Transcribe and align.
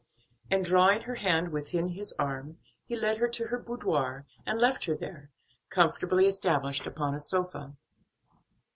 And 0.49 0.65
drawing 0.65 1.01
her 1.01 1.13
hand 1.13 1.49
within 1.49 1.89
his 1.89 2.11
arm, 2.17 2.57
he 2.87 2.95
led 2.95 3.17
her 3.19 3.27
to 3.27 3.45
her 3.49 3.59
boudoir 3.59 4.25
and 4.47 4.57
left 4.59 4.85
her 4.85 4.95
there, 4.97 5.29
comfortably 5.69 6.25
established 6.25 6.87
upon 6.87 7.13
a 7.13 7.19
sofa. 7.19 7.75